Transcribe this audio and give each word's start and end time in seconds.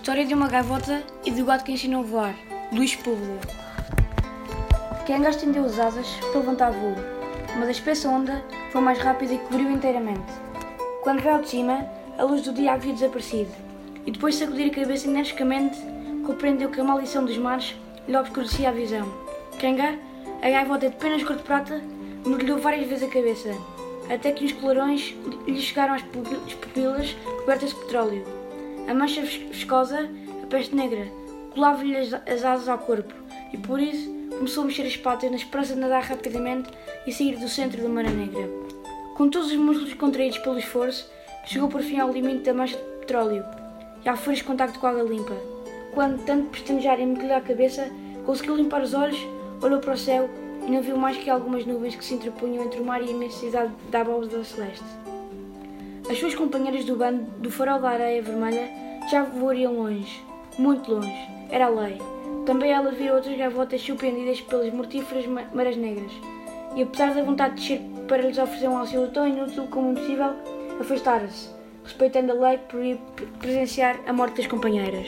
História 0.00 0.24
de 0.24 0.32
uma 0.32 0.48
gaivota 0.48 1.02
e 1.26 1.30
do 1.30 1.44
gato 1.44 1.62
que 1.62 1.72
ensinou 1.72 2.00
a 2.00 2.06
voar. 2.06 2.34
Luís 2.72 2.96
Público. 2.96 3.46
Kenga 5.04 5.28
estendeu 5.28 5.62
as 5.66 5.78
asas 5.78 6.06
para 6.30 6.40
levantar 6.40 6.70
voo, 6.70 6.94
mas 7.58 7.68
a 7.68 7.70
espessa 7.70 8.08
onda 8.08 8.42
foi 8.72 8.80
mais 8.80 8.98
rápida 8.98 9.34
e 9.34 9.38
cobriu 9.38 9.70
inteiramente. 9.70 10.32
Quando 11.02 11.20
veio 11.20 11.42
de 11.42 11.50
cima, 11.50 11.86
a 12.16 12.24
luz 12.24 12.40
do 12.40 12.54
dia 12.54 12.72
havia 12.72 12.94
desaparecido, 12.94 13.50
e 14.06 14.10
depois 14.10 14.38
de 14.38 14.42
sacudir 14.42 14.68
a 14.68 14.74
cabeça 14.74 15.06
energicamente, 15.06 15.78
compreendeu 16.24 16.70
que 16.70 16.80
a 16.80 16.84
maldição 16.84 17.22
dos 17.22 17.36
mares 17.36 17.76
lhe 18.08 18.16
obscurecia 18.16 18.70
a 18.70 18.72
visão. 18.72 19.06
Kenga, 19.58 19.98
a 20.40 20.48
gaivota 20.48 20.88
de 20.88 20.96
penas 20.96 21.22
cor 21.22 21.36
de 21.36 21.42
prata, 21.42 21.78
mergulhou 22.24 22.58
várias 22.58 22.88
vezes 22.88 23.06
a 23.06 23.12
cabeça, 23.12 23.54
até 24.08 24.32
que 24.32 24.46
os 24.46 24.52
clarões 24.52 25.14
lhe 25.46 25.60
chegaram 25.60 25.92
às 25.92 26.02
pupilas 26.02 27.14
cobertas 27.40 27.68
de 27.68 27.76
petróleo. 27.76 28.40
A 28.90 28.94
mancha 28.94 29.22
viscosa, 29.22 30.10
a 30.42 30.46
peste 30.48 30.74
negra, 30.74 31.06
colava-lhe 31.54 31.96
as, 31.96 32.12
as 32.12 32.44
asas 32.44 32.68
ao 32.68 32.76
corpo, 32.76 33.14
e 33.52 33.56
por 33.56 33.78
isso 33.78 34.12
começou 34.36 34.64
a 34.64 34.66
mexer 34.66 34.82
as 34.82 34.96
patas 34.96 35.30
na 35.30 35.36
esperança 35.36 35.74
de 35.74 35.80
nadar 35.80 36.02
rapidamente 36.02 36.68
e 37.06 37.12
sair 37.12 37.36
do 37.36 37.48
centro 37.48 37.80
da 37.80 37.88
Maré 37.88 38.10
Negra. 38.10 38.50
Com 39.16 39.30
todos 39.30 39.52
os 39.52 39.56
músculos 39.56 39.94
contraídos 39.94 40.38
pelo 40.38 40.58
esforço, 40.58 41.08
chegou 41.46 41.68
por 41.68 41.82
fim 41.82 42.00
ao 42.00 42.10
limite 42.10 42.42
da 42.42 42.52
mancha 42.52 42.76
de 42.76 42.82
petróleo 42.98 43.44
e 44.04 44.08
ao 44.08 44.16
fresco 44.16 44.48
contacto 44.48 44.80
com 44.80 44.88
a 44.88 44.90
água 44.90 45.04
limpa. 45.04 45.36
Quando, 45.94 46.24
tanto 46.24 46.50
pestanejar 46.50 46.98
e 46.98 47.06
mergulhar 47.06 47.38
a 47.38 47.44
cabeça, 47.44 47.88
conseguiu 48.26 48.56
limpar 48.56 48.82
os 48.82 48.92
olhos, 48.92 49.24
olhou 49.62 49.78
para 49.78 49.94
o 49.94 49.96
céu 49.96 50.28
e 50.66 50.68
não 50.68 50.82
viu 50.82 50.96
mais 50.96 51.16
que 51.16 51.30
algumas 51.30 51.64
nuvens 51.64 51.94
que 51.94 52.04
se 52.04 52.14
interpunham 52.14 52.64
entre 52.64 52.80
o 52.80 52.84
mar 52.84 53.00
e 53.00 53.06
a 53.06 53.12
imensidade 53.12 53.72
da 53.88 54.00
abóbada 54.00 54.42
celeste. 54.42 54.82
As 56.10 56.18
suas 56.18 56.34
companheiras 56.34 56.84
do 56.84 56.96
bando 56.96 57.22
do 57.38 57.52
farol 57.52 57.78
da 57.78 57.90
areia 57.90 58.20
vermelha 58.20 58.68
já 59.08 59.22
voariam 59.22 59.74
longe, 59.74 60.20
muito 60.58 60.90
longe, 60.90 61.28
era 61.48 61.66
a 61.66 61.68
lei. 61.68 61.98
Também 62.44 62.72
ela 62.72 62.90
via 62.90 63.14
outras 63.14 63.38
gavotas 63.38 63.80
surpreendidas 63.80 64.40
pelas 64.40 64.72
mortíferas 64.72 65.24
marés 65.54 65.76
negras, 65.76 66.10
e 66.74 66.82
apesar 66.82 67.14
da 67.14 67.22
vontade 67.22 67.54
de 67.54 67.60
descer 67.60 67.80
para 68.08 68.22
lhes 68.22 68.38
oferecer 68.38 68.66
um 68.66 68.78
auxílio 68.78 69.06
tão 69.12 69.28
inútil 69.28 69.68
como 69.68 69.92
impossível, 69.92 70.32
afastara-se, 70.80 71.50
respeitando 71.84 72.32
a 72.32 72.48
lei 72.48 72.58
por 72.58 72.84
ir 72.84 72.98
presenciar 73.38 74.00
a 74.04 74.12
morte 74.12 74.38
das 74.38 74.48
companheiras. 74.48 75.06